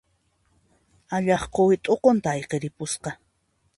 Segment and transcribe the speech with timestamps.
[1.15, 3.09] Allaq quwi t'uqunta ayqiripusqa.